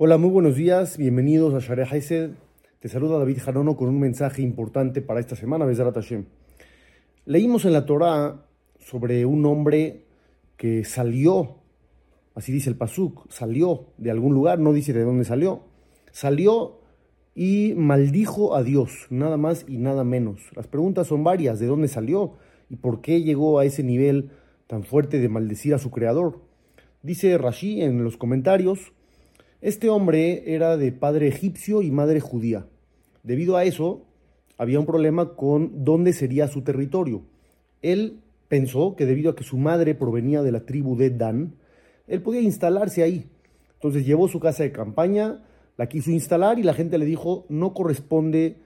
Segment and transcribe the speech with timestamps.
[0.00, 2.30] Hola, muy buenos días, bienvenidos a Share Haised.
[2.78, 6.24] Te saluda David Jarono con un mensaje importante para esta semana, Bezarat Hashem.
[7.24, 8.46] Leímos en la Torá
[8.78, 10.04] sobre un hombre
[10.56, 11.56] que salió,
[12.36, 15.62] así dice el Pasuk, salió de algún lugar, no dice de dónde salió,
[16.12, 16.78] salió
[17.34, 20.40] y maldijo a Dios, nada más y nada menos.
[20.54, 22.34] Las preguntas son varias, ¿de dónde salió
[22.68, 24.30] y por qué llegó a ese nivel
[24.66, 26.40] tan fuerte de maldecir a su creador?
[27.02, 28.92] Dice Rashi en los comentarios,
[29.60, 32.66] este hombre era de padre egipcio y madre judía.
[33.22, 34.02] Debido a eso,
[34.56, 37.22] había un problema con dónde sería su territorio.
[37.82, 41.54] Él pensó que debido a que su madre provenía de la tribu de Dan,
[42.06, 43.26] él podía instalarse ahí.
[43.74, 45.44] Entonces llevó su casa de campaña,
[45.76, 48.56] la quiso instalar y la gente le dijo, no corresponde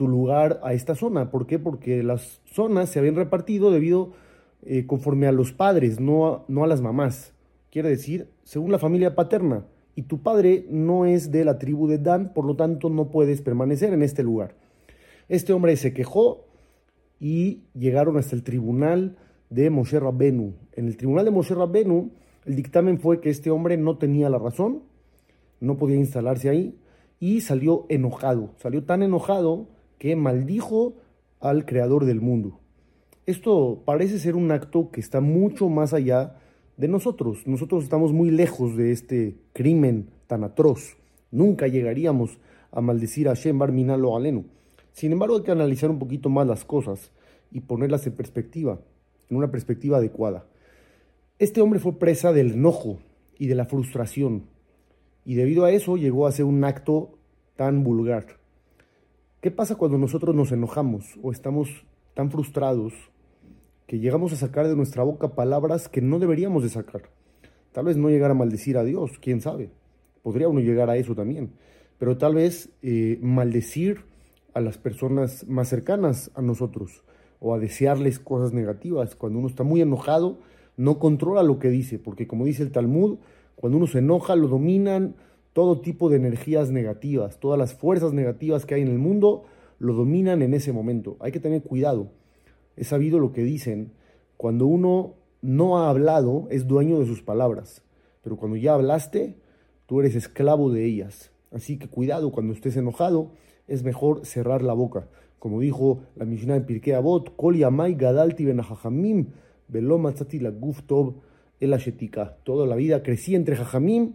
[0.00, 1.30] tu lugar a esta zona.
[1.30, 1.58] ¿Por qué?
[1.58, 4.14] Porque las zonas se habían repartido debido
[4.62, 7.34] eh, conforme a los padres, no no a las mamás.
[7.70, 11.98] Quiere decir, según la familia paterna y tu padre no es de la tribu de
[11.98, 14.54] Dan, por lo tanto no puedes permanecer en este lugar.
[15.28, 16.46] Este hombre se quejó
[17.20, 19.18] y llegaron hasta el tribunal
[19.50, 20.54] de Moshe Rabbenu.
[20.72, 22.12] En el tribunal de Moshe Rabbenu,
[22.46, 24.82] el dictamen fue que este hombre no tenía la razón,
[25.60, 26.78] no podía instalarse ahí
[27.18, 28.54] y salió enojado.
[28.56, 29.68] Salió tan enojado
[30.00, 30.94] que maldijo
[31.40, 32.58] al creador del mundo.
[33.26, 36.38] Esto parece ser un acto que está mucho más allá
[36.78, 37.46] de nosotros.
[37.46, 40.96] Nosotros estamos muy lejos de este crimen tan atroz.
[41.30, 42.38] Nunca llegaríamos
[42.72, 44.46] a maldecir a Shem Bar Minalo Alenu.
[44.94, 47.12] Sin embargo, hay que analizar un poquito más las cosas
[47.52, 48.80] y ponerlas en perspectiva,
[49.28, 50.46] en una perspectiva adecuada.
[51.38, 53.00] Este hombre fue presa del enojo
[53.38, 54.46] y de la frustración,
[55.26, 57.18] y debido a eso llegó a hacer un acto
[57.54, 58.39] tan vulgar.
[59.40, 61.70] ¿Qué pasa cuando nosotros nos enojamos o estamos
[62.12, 62.92] tan frustrados
[63.86, 67.04] que llegamos a sacar de nuestra boca palabras que no deberíamos de sacar.
[67.72, 69.70] Tal vez no llegar a maldecir a Dios, quién sabe.
[70.22, 71.52] Podría uno llegar a eso también.
[71.98, 74.02] Pero tal vez eh, maldecir
[74.52, 77.02] a las personas más cercanas a nosotros
[77.38, 79.16] o a desearles cosas negativas.
[79.16, 80.38] Cuando uno está muy enojado,
[80.76, 83.18] no controla lo que dice, porque como dice el Talmud,
[83.56, 85.16] cuando uno se enoja, lo dominan
[85.52, 89.44] todo tipo de energías negativas, todas las fuerzas negativas que hay en el mundo,
[89.78, 91.16] lo dominan en ese momento.
[91.20, 92.12] Hay que tener cuidado.
[92.76, 93.92] He sabido lo que dicen,
[94.36, 97.82] cuando uno no ha hablado es dueño de sus palabras,
[98.22, 99.36] pero cuando ya hablaste,
[99.86, 101.30] tú eres esclavo de ellas.
[101.50, 103.32] Así que cuidado, cuando estés enojado,
[103.66, 105.08] es mejor cerrar la boca.
[105.38, 109.28] Como dijo la Mishnah de Pirkei Avot, Kol yamai gadalti benahajamim,
[109.68, 111.14] la guftov
[111.60, 111.76] el
[112.42, 114.14] Toda la vida crecí entre jajamim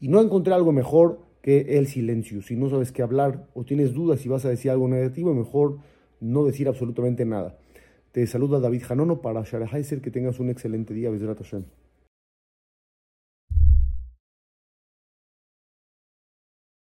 [0.00, 2.42] y no encontré algo mejor que el silencio.
[2.42, 5.78] Si no sabes qué hablar o tienes dudas si vas a decir algo negativo, mejor
[6.20, 7.58] no decir absolutamente nada.
[8.12, 11.10] Te saluda David Janono para Shara que tengas un excelente día.
[11.10, 11.64] Hashem.